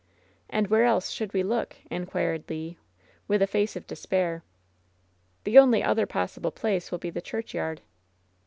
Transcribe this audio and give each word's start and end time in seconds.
"And 0.49 0.65
where 0.69 0.83
else 0.85 1.11
should 1.11 1.31
we 1.31 1.43
look?" 1.43 1.75
inquired 1.91 2.45
Le, 2.49 2.73
with! 3.27 3.39
a 3.43 3.45
face 3.45 3.75
of 3.75 3.85
despair. 3.85 4.41
"The 5.43 5.59
only 5.59 5.83
other 5.83 6.07
possible 6.07 6.49
place 6.49 6.89
will 6.89 6.97
be 6.97 7.11
the 7.11 7.21
church 7.21 7.53
yard." 7.53 7.81